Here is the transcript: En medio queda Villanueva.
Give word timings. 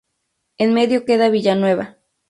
En 0.57 0.73
medio 0.77 1.05
queda 1.05 1.29
Villanueva. 1.35 1.97